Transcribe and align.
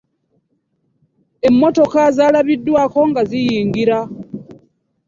Emmotoka 1.47 2.01
zaalabiddwaako 2.15 2.99
nga 3.09 3.21
ziyingira. 3.29 3.97